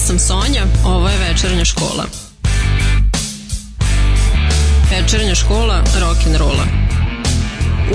[0.00, 2.04] Sam Sonja, ovo je večernja škola.
[4.90, 6.66] Večernja škola rock'n'rolla.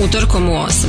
[0.04, 0.86] Utorkom u 8.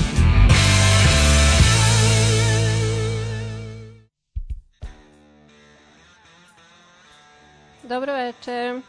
[7.84, 8.82] Dobro večer.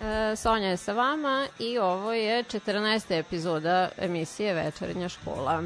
[0.00, 3.18] E, Sonja je sa vama i ovo je 14.
[3.18, 5.62] epizoda emisije Večernja škola.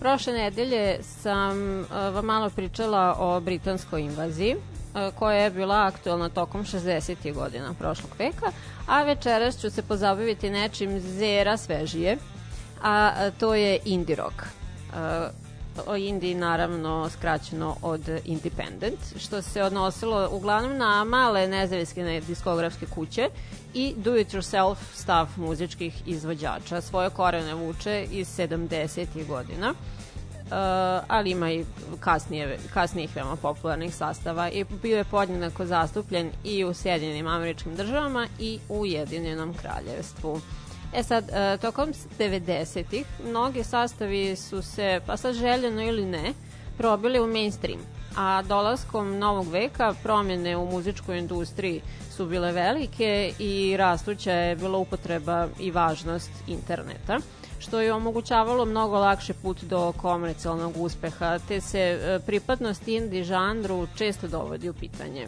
[0.00, 4.56] Prošle nedelje sam e, vam malo pričala o britanskoj invaziji
[5.14, 7.34] koja je bila aktualna tokom 60.
[7.34, 8.52] godina prošlog veka,
[8.86, 12.16] a večeras ću se pozabaviti nečim zera svežije,
[12.82, 14.42] a to je indie rock.
[14.42, 15.48] E,
[15.86, 23.28] o Indiji naravno skraćeno od Independent, što se odnosilo uglavnom na male nezavisne diskografske kuće
[23.74, 26.80] i do-it-yourself stav muzičkih izvođača.
[26.80, 29.26] Svoje korene vuče iz 70.
[29.26, 29.74] godina.
[31.08, 31.64] Ali ima i
[32.00, 38.26] kasnije, kasnijih veoma popularnih sastava i bio je podjednako zastupljen i u Sjedinim američkim državama
[38.38, 40.40] i u Ujedinjenom kraljevstvu.
[40.94, 46.32] E sad, uh, tokom 90-ih mnogi sastavi su se, pa sad željeno ili ne,
[46.78, 47.80] probili u mainstream
[48.16, 51.80] a dolaskom novog veka promjene u muzičkoj industriji
[52.16, 57.18] su bile velike i rastuća je bila upotreba i važnost interneta
[57.58, 63.86] što je omogućavalo mnogo lakše put do komercijalnog uspeha, te se e, pripadnost indie žanru
[63.96, 65.26] često dovodi u pitanje.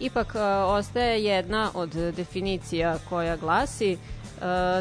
[0.00, 3.98] Ipak e, ostaje jedna od definicija koja glasi e,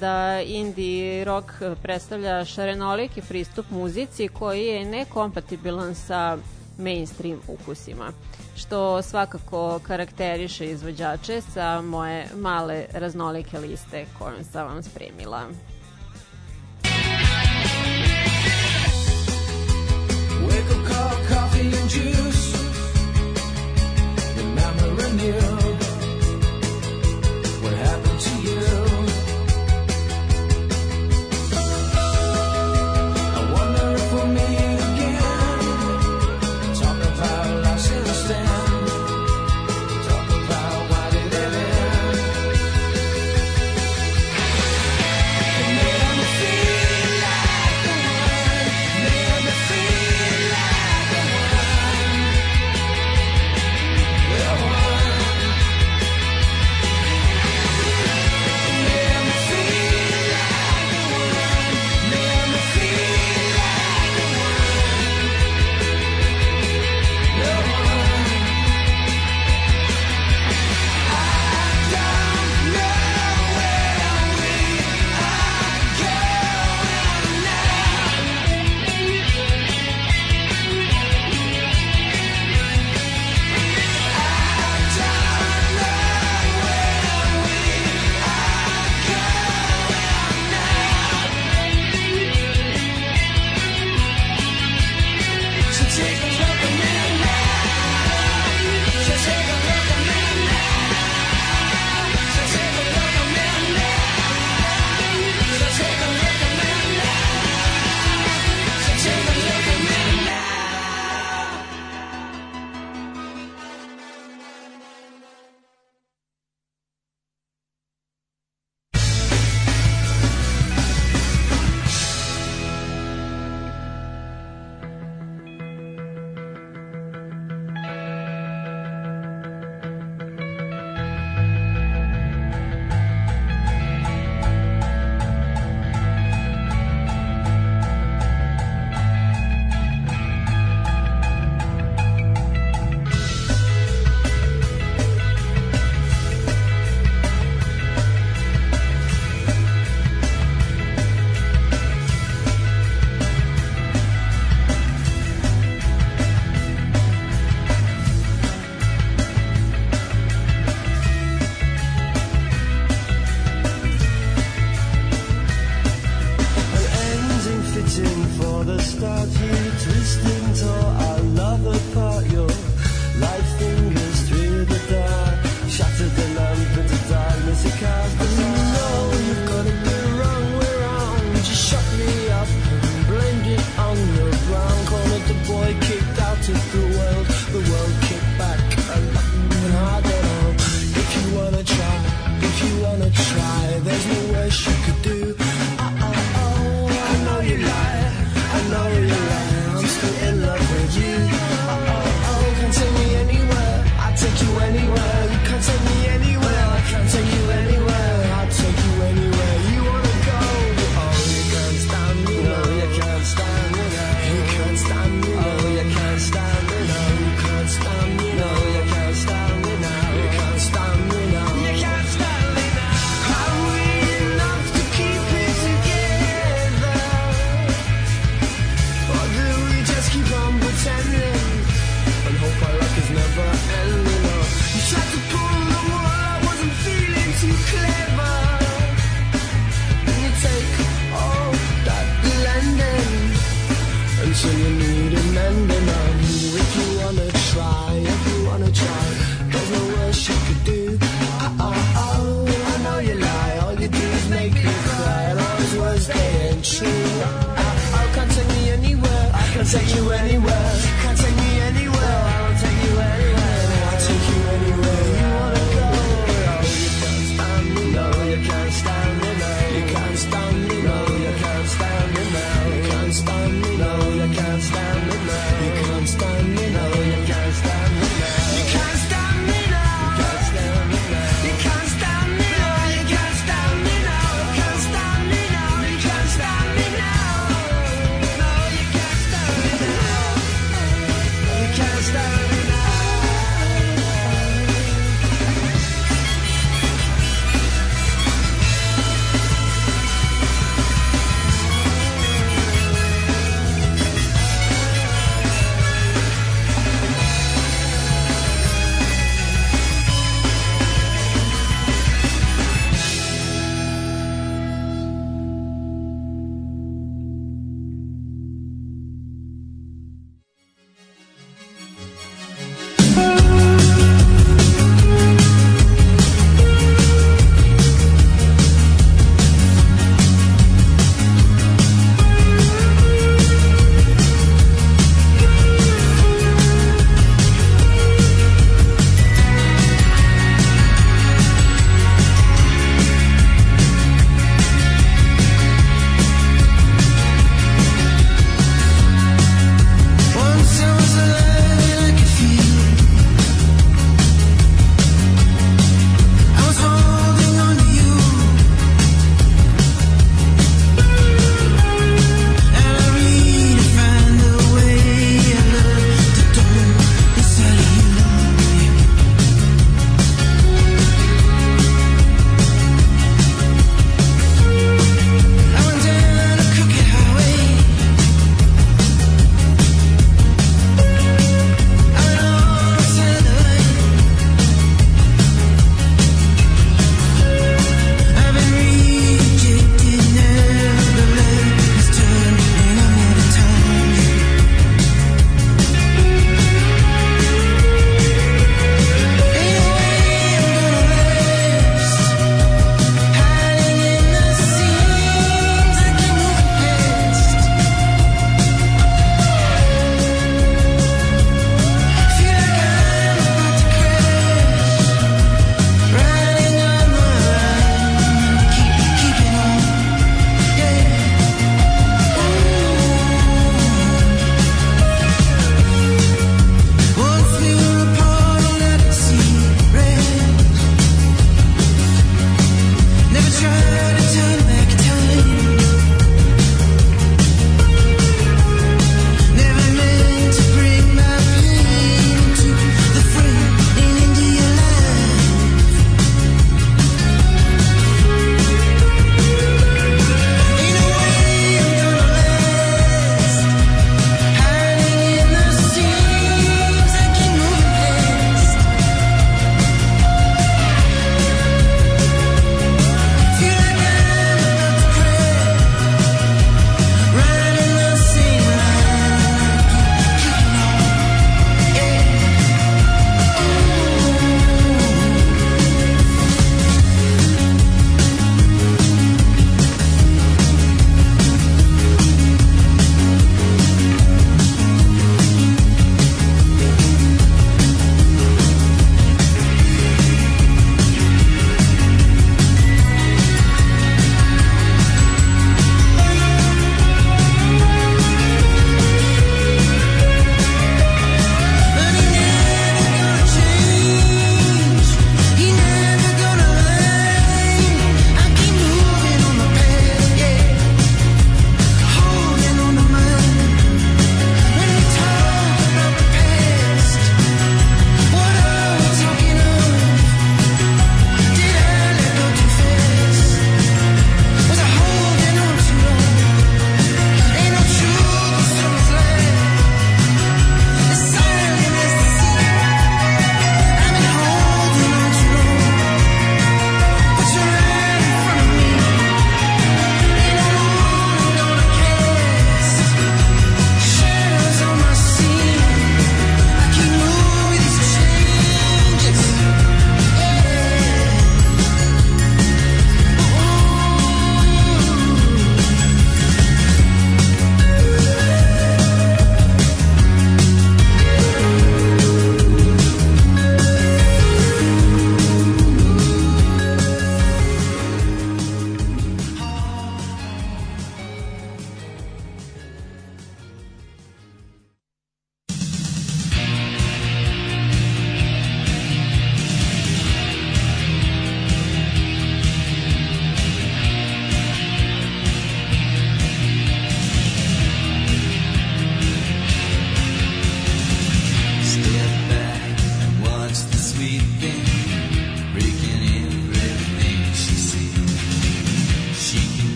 [0.00, 6.38] da indie rock predstavlja šarenoliki pristup muzici koji je nekompatibilan sa
[6.78, 8.12] mainstream ukusima,
[8.56, 15.42] što svakako karakteriše izvođače sa moje male raznolike liste kojom sam vam spremila.
[27.62, 28.99] What happened to you?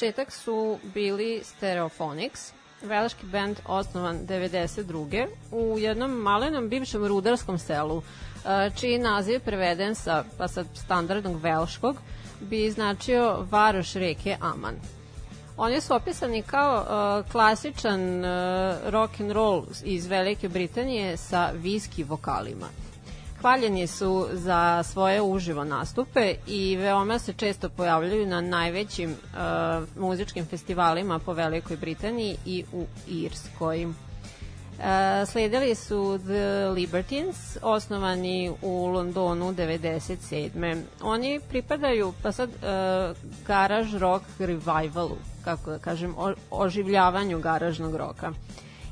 [0.00, 2.52] Početak su bili Stereophonics,
[2.82, 5.26] velaški band osnovan 92.
[5.52, 8.02] u jednom malenom bivšem rudarskom selu,
[8.44, 11.96] e, čiji naziv je preveden sa pa sad standardnog velškog
[12.40, 14.74] bi značio varoš reke Aman.
[15.56, 18.30] Oni su opisani kao uh, klasičan uh,
[18.86, 22.66] rock and roll iz Velike Britanije sa viski vokalima.
[23.40, 30.46] Hvaljeni su za svoje uživo nastupe i veoma se često pojavljaju na najvećim uh, muzičkim
[30.46, 33.84] festivalima po Velikoj Britaniji i u Irskoj.
[33.84, 33.94] Uh,
[35.26, 40.82] sledili su The Libertines, osnovani u Londonu 97.
[41.02, 43.16] Oni pripadaju, pa sad, uh,
[43.46, 48.32] garage rock revivalu, kako da kažem, o, oživljavanju garažnog roka.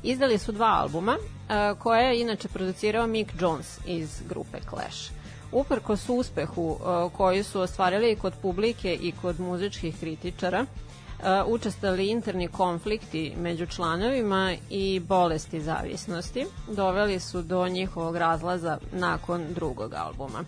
[0.03, 1.17] Izdali su dva albuma,
[1.49, 5.11] uh, koje je inače producirao Mick Jones iz grupe Clash.
[5.51, 12.47] Uprkos uspehu uh, koji su ostvarili kod publike i kod muzičkih kritičara, uh, učestali interni
[12.47, 20.43] konflikti među članovima i bolesti zavisnosti doveli su do njihovog razlaza nakon drugog albuma.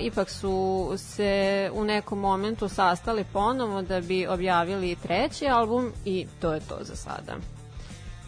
[0.00, 6.52] Ipak su se u nekom momentu sastali ponovo da bi objavili treći album i to
[6.52, 7.53] je to za sada.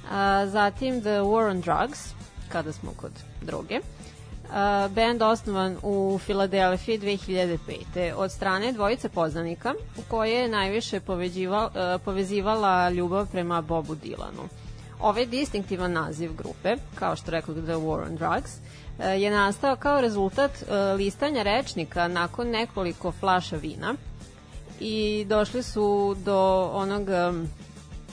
[0.07, 2.15] Uh, zatim The War on Drugs,
[2.49, 3.79] kada smo kod droge.
[3.79, 8.13] Uh, band osnovan u Filadelfiji 2005.
[8.17, 9.75] od strane dvojice poznanika
[10.09, 14.49] koje je najviše uh, povezivala ljubav prema Bobu Dylanu.
[15.01, 18.51] Ovaj distinktivan naziv grupe, kao što rekao The War on Drugs,
[18.99, 23.95] uh, je nastao kao rezultat uh, listanja rečnika nakon nekoliko flaša vina
[24.81, 27.09] i došli su do onog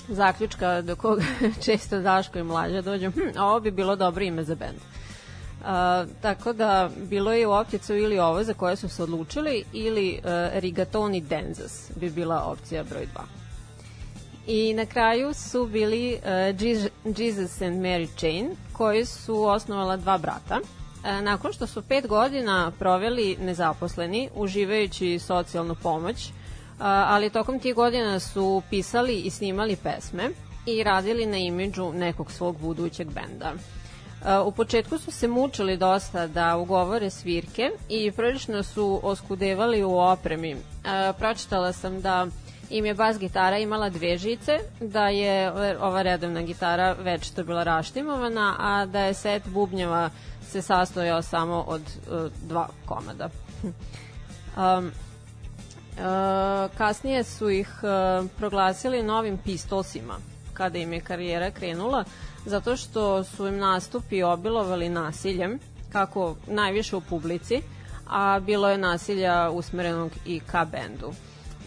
[0.08, 1.24] zaključka do koga
[1.66, 4.78] često Daško i mlađa dođu, hm, ovo bi bilo dobro ime za bend.
[4.78, 5.68] Uh,
[6.22, 10.60] tako da bilo je u opticu ili ovo za koje su se odlučili ili uh,
[10.60, 13.22] Rigatoni Denzas bi bila opcija broj 2.
[14.48, 16.62] I na kraju su bili uh,
[17.18, 20.60] Jesus and Mary Chain koji su osnovala dva brata.
[20.60, 26.43] Uh, nakon što su pet godina proveli nezaposleni, uživajući socijalnu pomoć, uh,
[26.86, 30.30] ali tokom tih godina su pisali i snimali pesme
[30.66, 33.54] i radili na imidžu nekog svog budućeg benda.
[34.46, 40.56] U početku su se mučili dosta da ugovore svirke i prilično su oskudevali u opremi.
[41.18, 42.28] Pročitala sam da
[42.70, 47.64] im je bas gitara imala dve žice, da je ova redovna gitara već to bila
[47.64, 50.10] raštimovana, a da je set bubnjeva
[50.54, 53.30] se sastojao samo od uh, dva komada.
[54.58, 54.92] um,
[56.78, 60.14] kasnije su ih uh, proglasili novim pistolsima
[60.54, 62.04] kada im je karijera krenula
[62.46, 65.60] zato što su im nastupi obilovali nasiljem
[65.92, 67.62] kako najviše u publici
[68.08, 71.14] a bilo je nasilja usmerenog i ka bendu.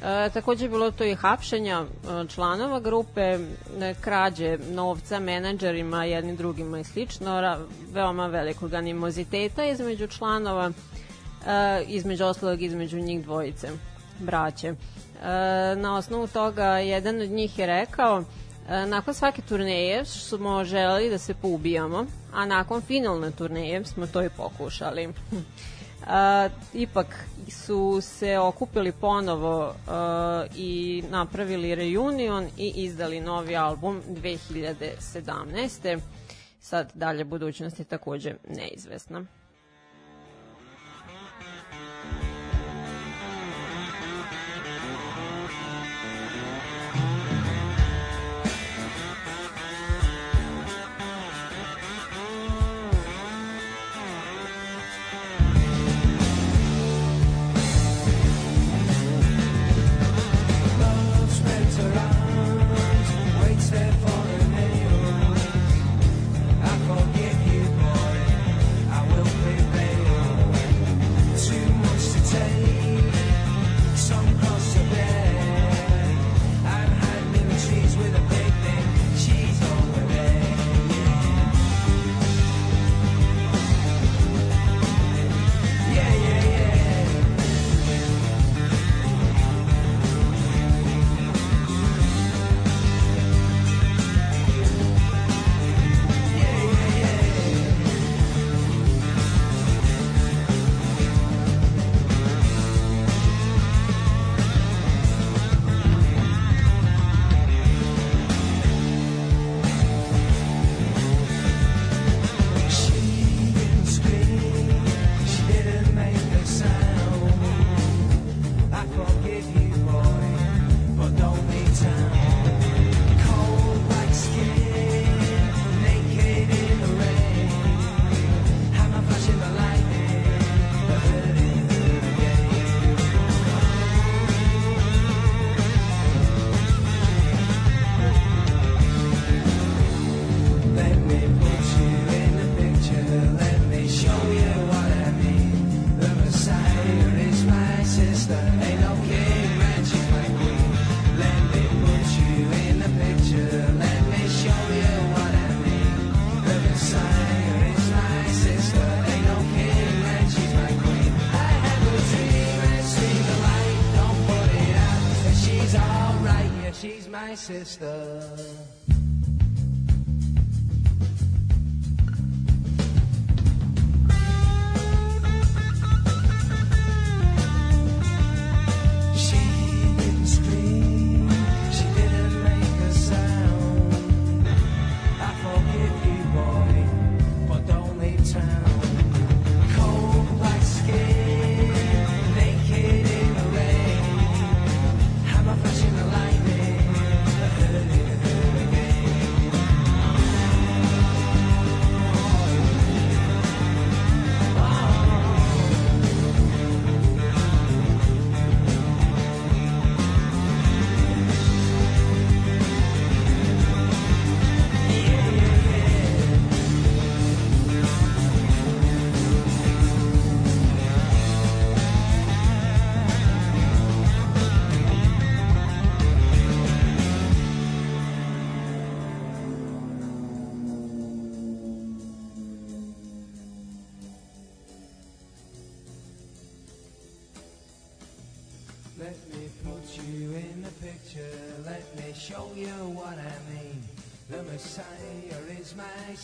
[0.04, 1.84] E, takođe bilo to i hapšenja
[2.28, 3.38] članova grupe,
[4.00, 7.58] krađe novca menadžerima, jednim drugima i slično, ra,
[7.92, 10.70] veoma velikog animoziteta između članova,
[11.46, 13.68] e, između ostalog između njih dvojice
[14.18, 14.68] braće.
[14.68, 14.74] E,
[15.76, 18.24] na osnovu toga jedan od njih je rekao
[18.68, 24.22] e, nakon svake turneje smo želeli da se poubijamo, a nakon finalne turneje smo to
[24.22, 25.08] i pokušali.
[26.08, 27.06] E, ipak
[27.48, 29.74] su se okupili ponovo
[30.56, 35.98] i napravili reunion i izdali novi album 2017.
[36.60, 39.24] Sad dalje budućnost je takođe neizvesna.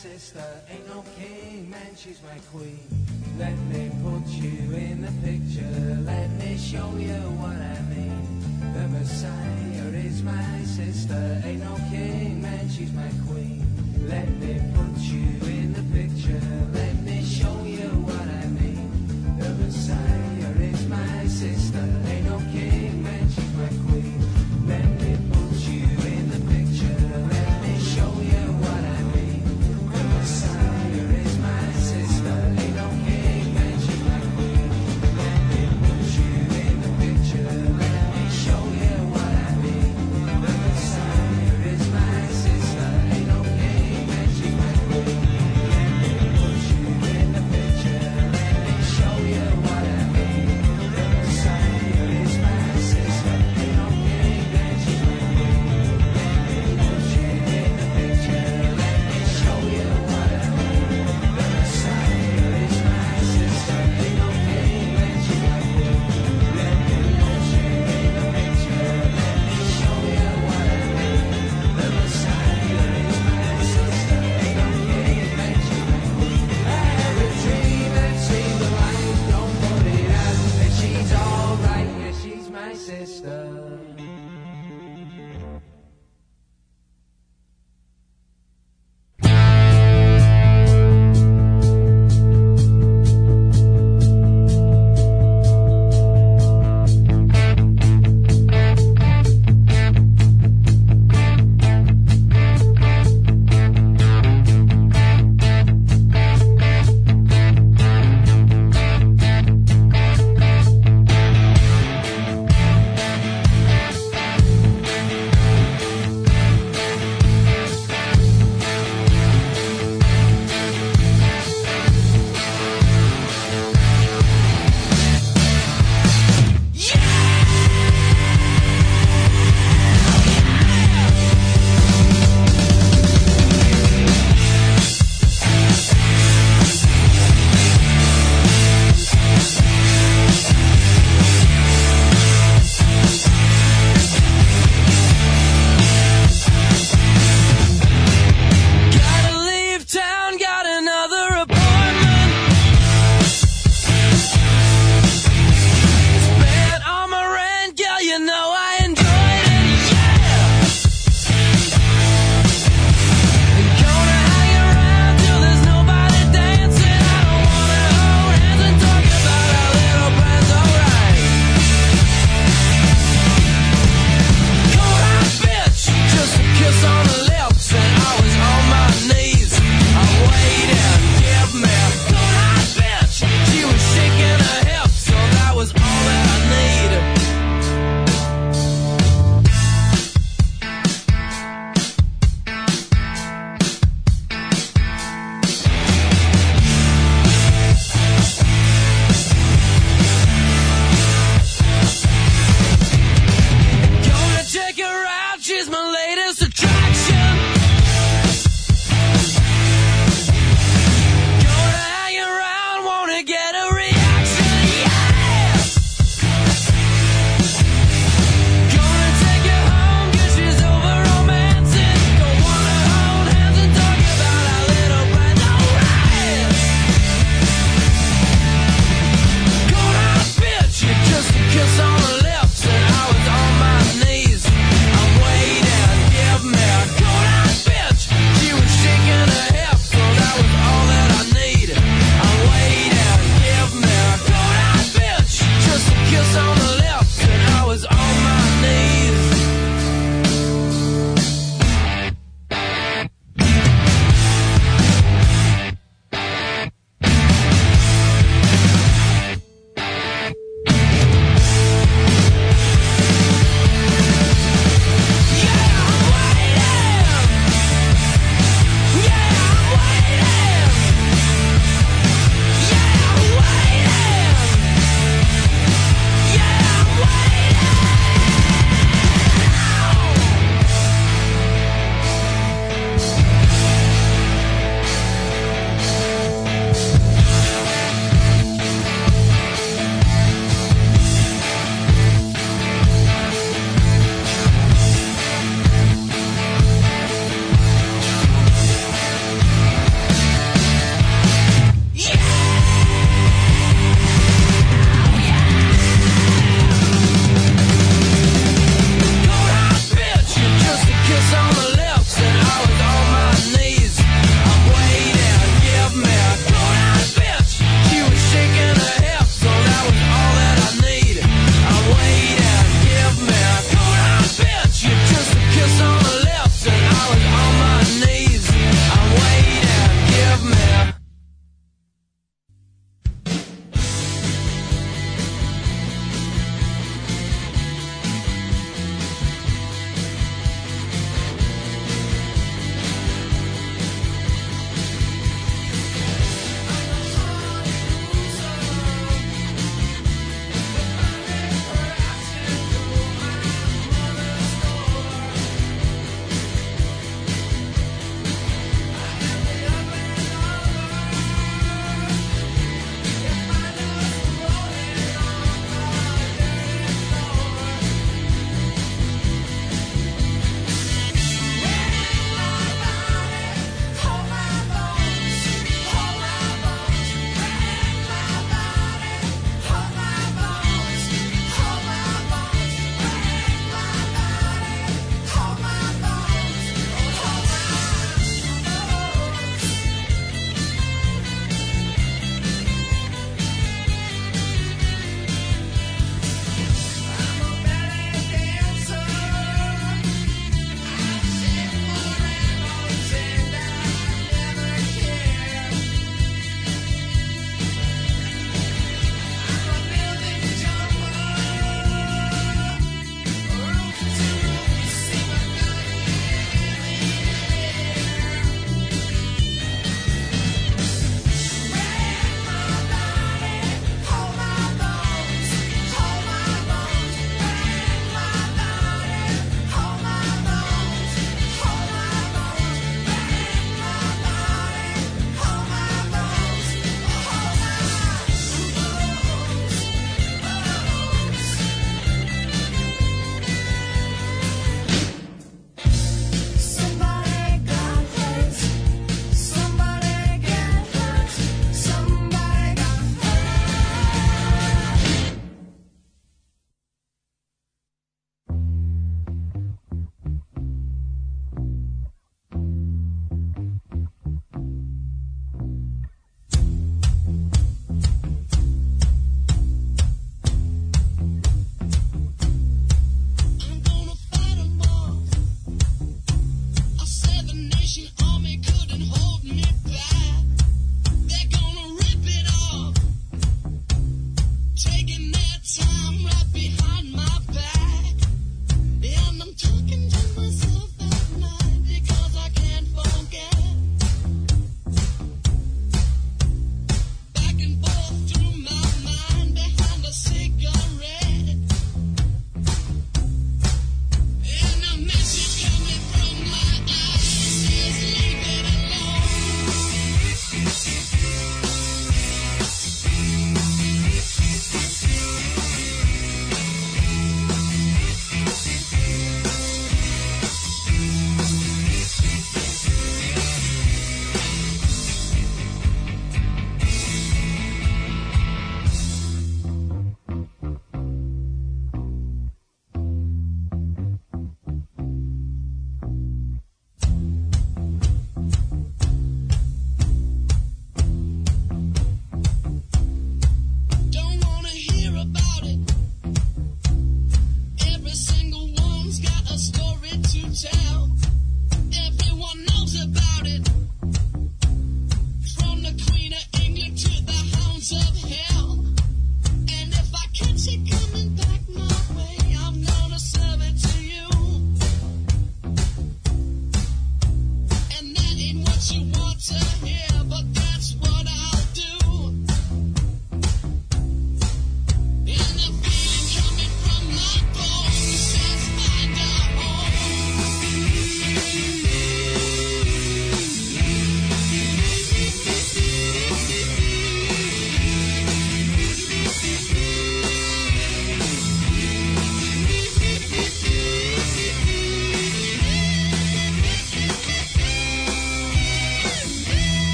[0.00, 2.80] sister, ain't no king, man, she's my queen.
[3.38, 8.72] Let me put you in the picture, let me show you what I mean.
[8.72, 13.60] The Messiah is my sister, ain't no king, man, she's my queen.
[14.08, 15.49] Let me put you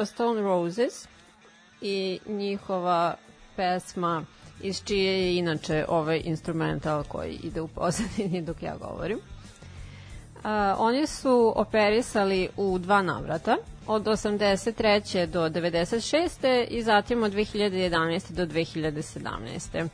[0.00, 1.08] grupa Stone Roses
[1.80, 3.14] i njihova
[3.56, 4.24] pesma
[4.62, 9.18] iz čije je inače ovaj instrumental koji ide u pozadini dok ja govorim.
[9.18, 10.44] Uh,
[10.78, 15.26] oni su operisali u dva navrata, od 83.
[15.26, 16.66] do 96.
[16.68, 18.32] i zatim od 2011.
[18.32, 19.88] do 2017.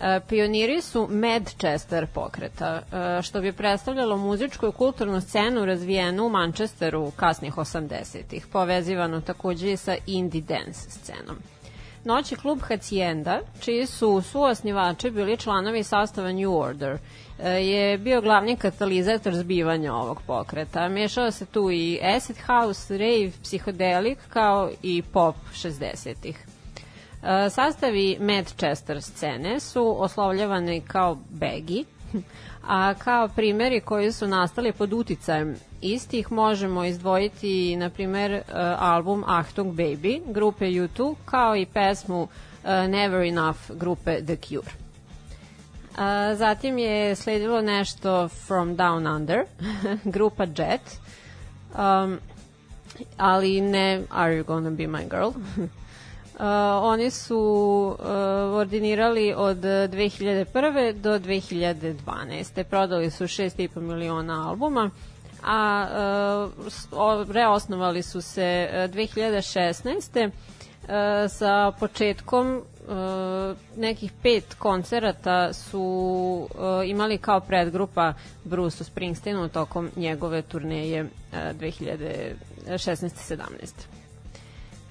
[0.00, 6.28] E, pioniri su Manchester pokreta, e, što bi predstavljalo muzičku i kulturnu scenu razvijenu u
[6.28, 11.36] Manchesteru kasnih 80-ih, povezivano takođe i sa indie dance scenom.
[12.04, 16.98] Noći klub Hacienda, čiji su suosnivači bili članovi sastava New Order,
[17.42, 20.88] e, je bio glavni katalizator zbivanja ovog pokreta.
[20.88, 26.49] Mešao se tu i acid house, rave, psihodelik, kao i pop 60-ih.
[27.22, 31.84] E, sastavi Manchester scene su oslovljavani kao begi,
[32.68, 38.42] a kao primeri koji su nastali pod uticajem istih možemo izdvojiti, na primer, e,
[38.78, 42.28] album Achtung Baby grupe U2, kao i pesmu
[42.64, 44.70] e, Never Enough grupe The Cure.
[46.34, 49.44] Zatim je sledilo nešto From Down Under,
[50.14, 50.98] grupa Jet,
[51.78, 52.18] um,
[53.16, 55.30] ali ne Are You Gonna Be My Girl.
[56.40, 56.46] Uh,
[56.82, 57.36] oni su
[57.98, 58.06] uh,
[58.54, 60.92] ordinirali od 2001.
[60.92, 62.64] do 2012.
[62.64, 64.90] Prodali su 6,5 miliona albuma,
[65.42, 65.86] a
[66.92, 70.26] uh, reosnovali su se 2016.
[70.26, 70.32] Uh,
[70.90, 72.62] uh, sa početkom uh,
[73.76, 76.48] nekih pet koncerata su uh,
[76.88, 78.14] imali kao predgrupa
[78.44, 83.99] Bruce Springsteenu tokom njegove turneje uh, 2016-17.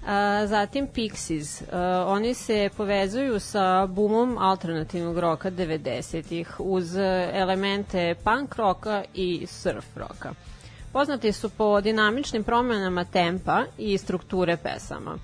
[0.08, 1.62] A, zatim Pixies.
[1.72, 6.96] A, oni se povezuju sa bumom alternativnog roka 90-ih uz
[7.34, 10.34] elemente punk roka i surf roka.
[10.94, 15.18] Poznati su po dinamičnim promenama tempa i strukture pesama.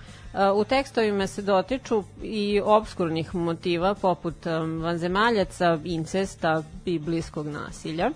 [0.55, 4.45] U tekstovima se dotiču i obskurnih motiva poput
[4.81, 8.11] vanzemaljaca, incesta i bliskog nasilja.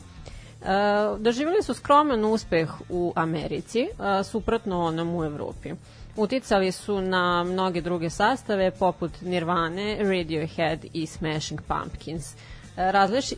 [1.20, 3.88] Doživjeli su skroman uspeh u Americi,
[4.24, 5.74] suprotno onom u Evropi.
[6.20, 12.34] Uticali su na mnoge druge sastave poput Nirvane, Radiohead i Smashing Pumpkins.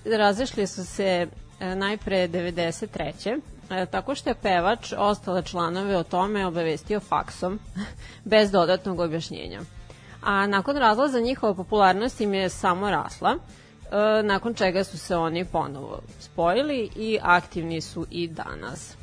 [0.06, 1.28] razlišli su se
[1.60, 7.60] e, najpre 93 e, tako što je pevač ostale članove o tome obavestio faksom,
[8.34, 9.62] bez dodatnog objašnjenja.
[10.22, 15.46] A nakon razlaza njihova popularnost im je samo rasla, e, nakon čega su se oni
[15.46, 18.96] ponovo spojili i aktivni su i danas.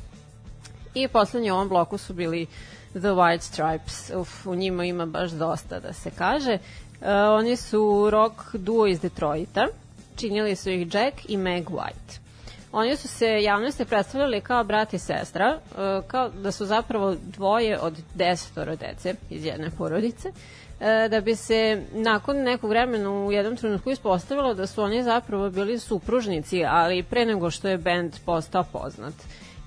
[0.93, 2.47] I poslednji u ovom bloku su bili
[2.93, 4.11] The White Stripes.
[4.15, 6.57] Uf, u njima ima baš dosta da se kaže.
[7.01, 9.67] Uh, oni su rock duo iz Detroita.
[10.15, 12.19] Činili su ih Jack i Meg White.
[12.71, 17.79] Oni su se javnosti predstavljali kao brat i sestra, uh, kao da su zapravo dvoje
[17.79, 23.55] od desetoro dece iz jedne porodice, uh, da bi se nakon nekog vremena u jednom
[23.57, 28.63] trenutku ispostavilo da su oni zapravo bili supružnici, ali pre nego što je band postao
[28.63, 29.13] poznat.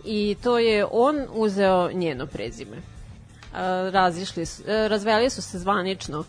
[0.05, 2.92] I to je on uzeo njeno prezime
[3.91, 6.25] razišli, razveli su se zvanično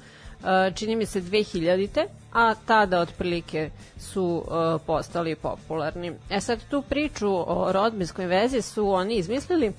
[0.76, 4.44] čini mi se 2000-te, a tada otprilike su
[4.86, 6.14] postali popularni.
[6.30, 9.74] E sad tu priču o rodbinskoj vezi su oni izmislili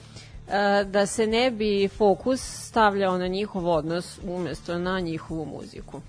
[0.87, 6.01] da se ne bi fokus stavljao na njihov odnos umesto na njihovu muziku.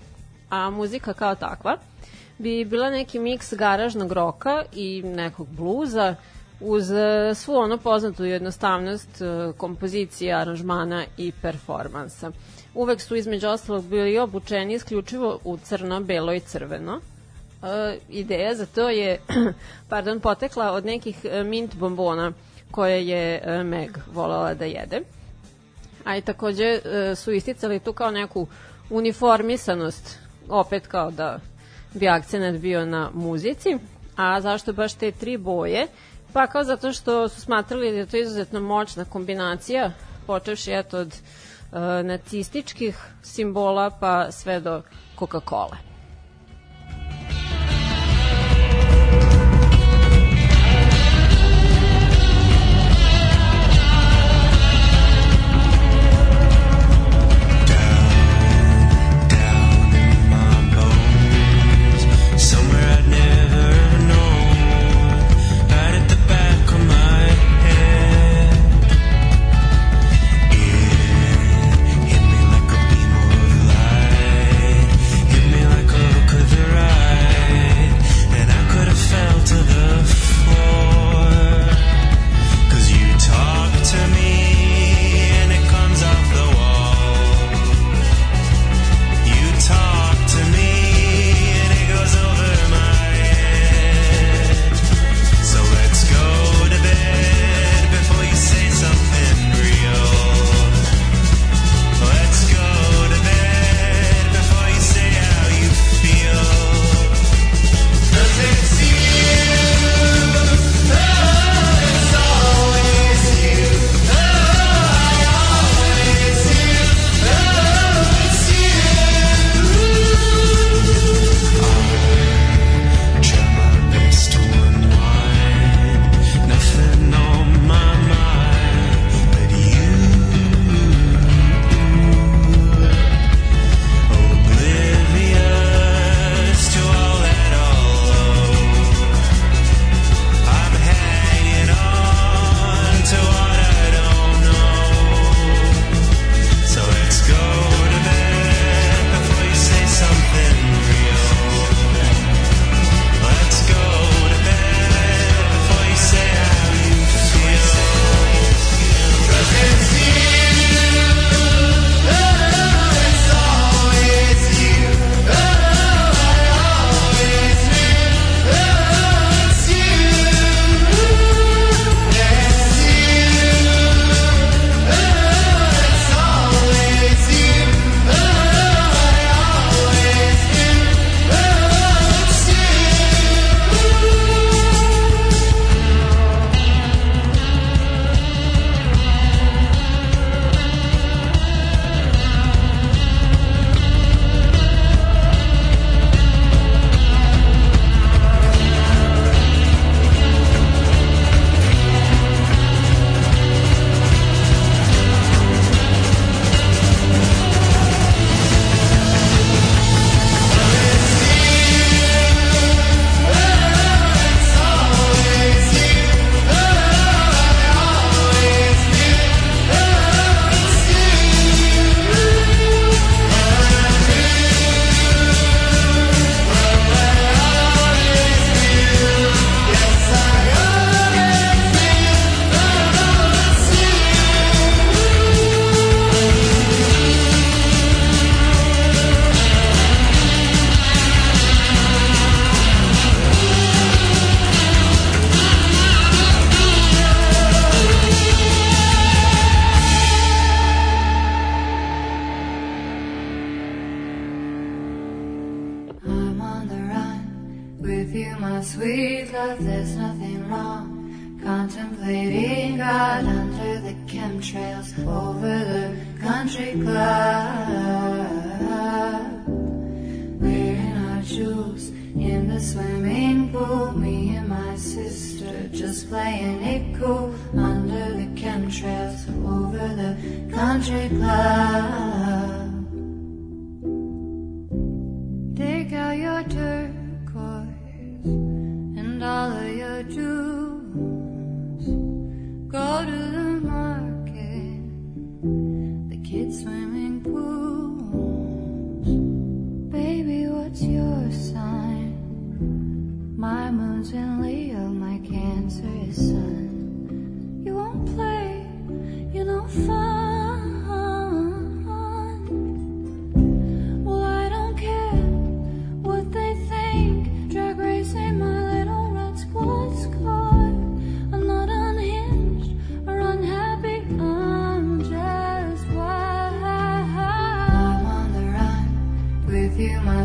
[0.50, 1.76] A muzika kao takva
[2.38, 6.14] bi bila neki miks garažnog roka i nekog bluza,
[6.60, 12.30] uz e, svu ono poznatu jednostavnost e, kompozicije, aranžmana i performansa.
[12.74, 17.00] Uvek su između ostalog bili obučeni isključivo u crno, belo i crveno.
[17.62, 19.18] E, ideja za to je
[19.90, 22.32] pardon, potekla od nekih mint bombona
[22.70, 25.00] koje je Meg volala da jede.
[26.04, 26.80] A i takođe
[27.16, 28.46] su isticali tu kao neku
[28.90, 31.38] uniformisanost, opet kao da
[31.94, 33.78] bi akcenat bio na muzici.
[34.16, 35.86] A zašto baš te tri boje?
[36.36, 39.90] Pa kao zato što su smatrali da je to izuzetno moćna kombinacija,
[40.26, 44.82] počevši eto od uh, nacističkih simbola pa sve do
[45.18, 45.85] Coca-Cola.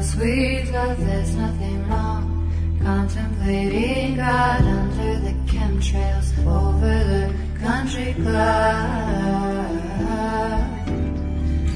[0.04, 2.28] sweet love, there's nothing wrong.
[2.82, 9.72] Contemplating God under the chemtrails over the country club.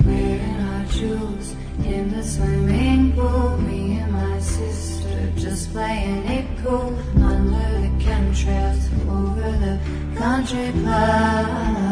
[0.06, 1.56] Wearing our jewels
[1.86, 3.58] in the swimming pool.
[3.60, 9.80] Me and my sister just playing it cool under the chemtrails over the
[10.18, 11.85] country club.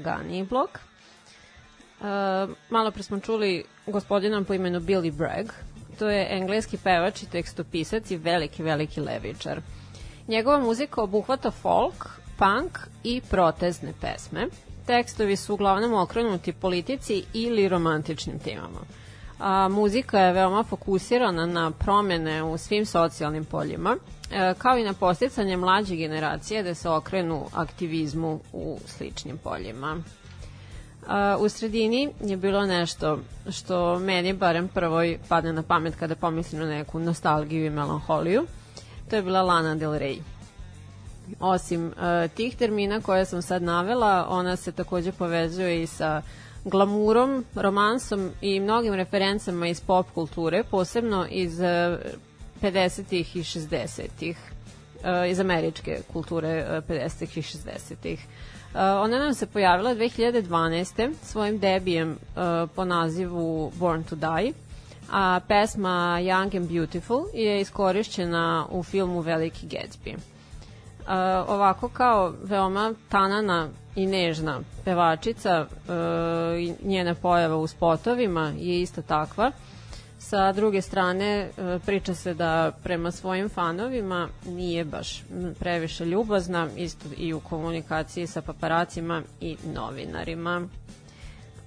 [0.00, 0.78] Laganiji blok.
[2.00, 2.06] Uh,
[2.70, 5.52] malo pre smo čuli gospodina po imenu Billy Bragg.
[5.98, 9.60] To je engleski pevač i tekstopisac i veliki, veliki levičar.
[10.28, 12.06] Njegova muzika obuhvata folk,
[12.38, 14.46] punk i protezne pesme.
[14.86, 18.80] Tekstovi su uglavnom okrenuti politici ili romantičnim temama.
[19.38, 24.19] A, muzika je veoma fokusirana na promene u svim socijalnim poljima, e,
[24.58, 29.96] kao i na posticanje mlađe generacije da se okrenu aktivizmu u sličnim poljima.
[31.08, 33.18] A, u sredini je bilo nešto
[33.50, 38.46] što meni barem prvoj padne na pamet kada pomislim na neku nostalgiju i melanholiju.
[39.10, 40.18] To je bila Lana Del Rey.
[41.40, 41.92] Osim uh,
[42.34, 46.22] tih termina koje sam sad navela, ona se takođe povezuje i sa
[46.64, 51.60] glamurom, romansom i mnogim referencama iz pop kulture, posebno iz
[52.62, 58.26] 50-ih i 60-ih, uh, iz američke kulture uh, 50-ih i 60-ih.
[58.74, 61.12] Uh, ona nam se pojavila 2012.
[61.22, 62.18] svojim debijem
[62.74, 64.52] po nazivu Born to Die,
[65.10, 70.16] a pesma Young and Beautiful je iskorišćena u filmu Veliki Gatsby.
[71.48, 75.66] Ovako kao veoma tanana i nežna pevačica
[76.82, 79.52] njena pojava u spotovima je isto takva.
[80.30, 85.22] Sa druge strane, uh, priča se da prema svojim fanovima nije baš
[85.58, 90.68] previše ljubazna, isto i u komunikaciji sa paparacima i novinarima.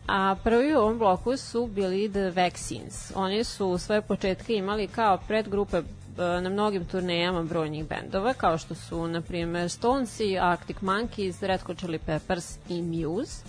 [0.07, 3.11] A prvi u ovom bloku su bili The Vaccines.
[3.15, 5.83] Oni su svoje početke imali kao predgrupe e,
[6.17, 11.77] na mnogim turnejama brojnih bendova, kao što su, na primjer, Stonesi, Arctic Monkeys, Red Hot
[11.77, 13.43] Chili Peppers i Muse.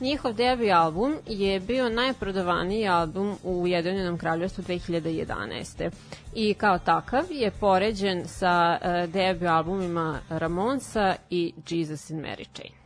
[0.00, 5.90] Njihov debi album je bio najprodavaniji album u Ujedinjenom kraljevstvu 2011.
[6.34, 12.85] I kao takav je poređen sa uh, debi albumima Ramonsa i Jesus and Mary Chain.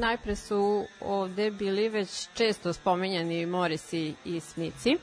[0.00, 4.96] Najpre su ovde bili već često spominjani Morisi i Smici,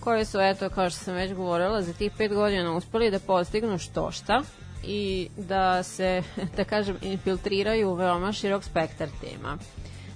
[0.00, 3.78] koji su, eto, kao što sam već govorila, za tih pet godina uspeli da postignu
[3.78, 4.42] što šta
[4.86, 6.22] i da se,
[6.56, 9.58] da kažem, infiltriraju u veoma širok spektar tema.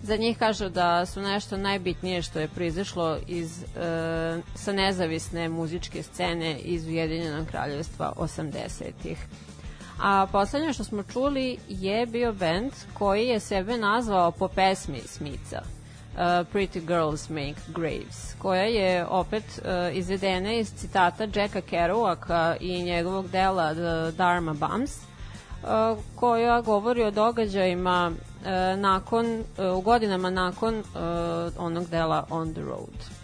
[0.02, 3.66] Za njih kažu da su nešto najbitnije što je proizašlo iz, e,
[4.54, 9.18] sa nezavisne muzičke scene iz Ujedinjenog kraljevstva 80-ih.
[10.02, 15.62] A poslednje što smo čuli je bio band koji je sebe nazvao po pesmi Smica.
[16.14, 22.82] Uh, Pretty Girls Make Graves, koja je opet uh, izvedena iz citata Jacka Kerouaka i
[22.82, 29.26] njegovog dela The Dharma Bums, uh, koja govori o događajima uh, nakon,
[29.58, 30.84] uh, u godinama nakon uh,
[31.58, 33.17] onog dela On the Road.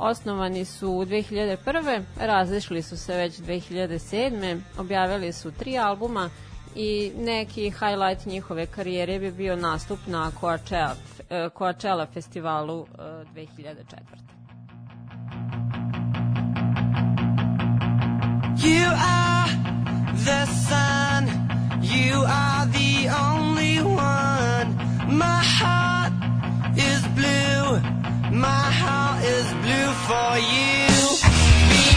[0.00, 2.02] Osnovani su 2001.
[2.20, 4.60] Razišli su se već 2007.
[4.78, 6.30] Objavili su tri albuma
[6.74, 10.94] i neki highlight njihove karijere bi bio nastup na Coachella,
[11.30, 13.02] eh, Coachella festivalu eh,
[13.34, 14.30] 2004.
[18.56, 19.50] You are
[20.24, 21.50] the sun.
[21.82, 24.68] You are the only one.
[25.08, 26.12] My heart
[26.76, 27.99] is blue.
[28.32, 31.89] My heart is blue for you.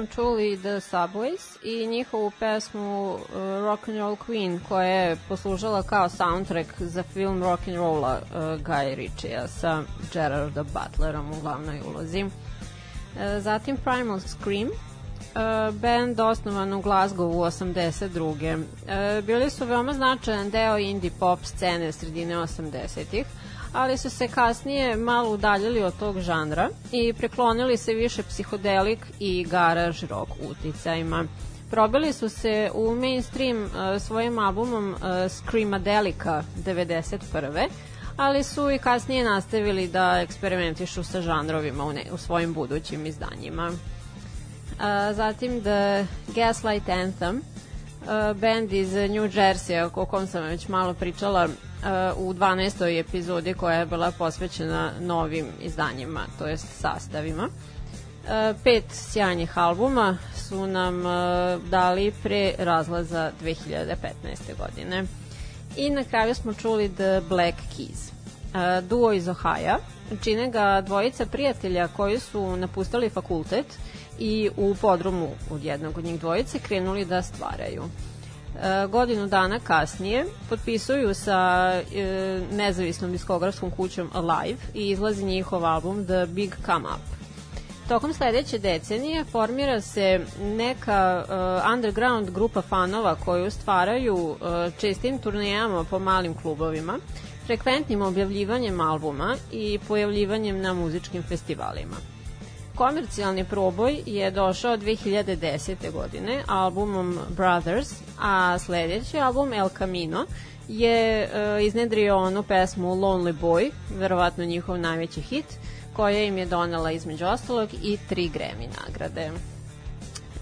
[0.00, 3.20] Smo čuli The Subways i njihovu pesmu uh,
[3.62, 8.38] Rock and Roll Queen koja je poslužala kao soundtrack za film Rock and Rolla uh,
[8.38, 9.82] Guy Ritchie-a sa
[10.12, 12.24] Gerarda Butlerom u glavnoj ulozi.
[12.24, 12.30] Uh,
[13.38, 18.56] zatim Primal Scream, uh, band osnovan u Glasgowu 82.
[18.56, 23.26] Uh, bili su veoma značajan deo indie pop scene sredine 80-ih,
[23.72, 29.44] ali su se kasnije malo udaljili od tog žanra i preklonili se više psihodelik i
[29.44, 31.24] garaž rock uticajima.
[31.70, 34.98] Probili su se u mainstream uh, svojim albumom uh,
[35.28, 37.68] Screamadelica 91
[38.16, 43.72] ali su i kasnije nastavili da eksperimentišu sa žanrovima u, ne, u svojim budućim izdanjima.
[44.80, 47.42] A, zatim The Gaslight Anthem,
[48.34, 51.48] band iz New Jersey, o kom sam već malo pričala
[52.16, 53.00] u 12.
[53.00, 57.48] epizodi koja je bila posvećena novim izdanjima, to jest sastavima.
[58.24, 63.96] Uh, pet sjajnih albuma su nam uh, dali pre razlaza 2015.
[64.58, 65.04] godine.
[65.76, 68.10] I na kraju smo čuli The Black Keys.
[68.10, 69.78] Uh, duo iz Ohaja.
[70.22, 73.66] Čine ga dvojica prijatelja koji su napustali fakultet
[74.18, 77.82] i u podrumu od jednog od njih dvojice krenuli da stvaraju.
[78.62, 86.04] E, godinu dana kasnije potpisuju sa e, nezavisnom diskografskom kućom Alive i izlazi njihov album
[86.04, 87.20] The Big Come Up.
[87.88, 94.36] Tokom sledeće decenije formira se neka uh, underground grupa fanova koju stvaraju uh,
[94.80, 96.98] čestim turnejama po malim klubovima,
[97.46, 101.96] frekventnim objavljivanjem albuma i pojavljivanjem na muzičkim festivalima.
[102.80, 105.92] Komercijalni proboj je došao 2010.
[105.92, 107.88] godine albumom Brothers,
[108.20, 110.26] a sledeći album El Camino
[110.68, 115.44] je uh, iznedrio onu pesmu Lonely Boy, verovatno njihov najveći hit,
[115.92, 119.30] koja im je donela između ostalog i tri Grammy nagrade.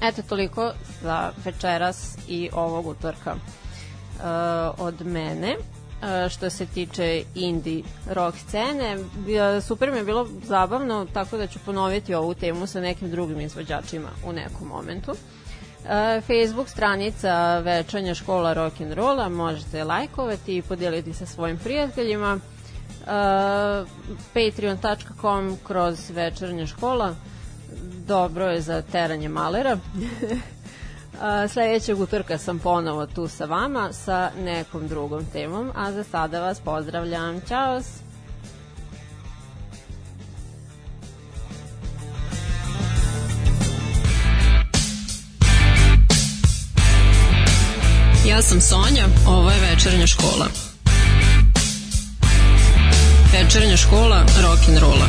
[0.02, 4.20] Eto toliko za večeras i ovog utorka uh,
[4.78, 5.56] od mene
[6.30, 8.98] što se tiče indie rock scene.
[9.62, 14.08] Super mi je bilo zabavno, tako da ću ponoviti ovu temu sa nekim drugim izvođačima
[14.26, 15.12] u nekom momentu.
[16.26, 22.40] Facebook stranica Večanja škola rock and rolla možete lajkovati i podeliti sa svojim prijateljima
[24.34, 27.14] patreon.com kroz večernja škola
[28.06, 29.78] dobro je za teranje malera
[31.48, 36.60] sledećeg utorka sam ponovo tu sa vama sa nekom drugom temom, a za sada vas
[36.60, 37.40] pozdravljam.
[37.48, 37.80] Ćao!
[48.28, 50.46] Ja sam Sonja, ovo je večernja škola.
[53.32, 55.08] Večernja škola rock'n'rolla.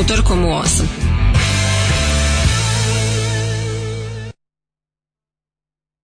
[0.00, 0.82] Utorkom u 8.